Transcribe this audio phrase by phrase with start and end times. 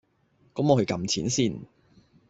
[0.55, 1.59] 咁我去㩒錢先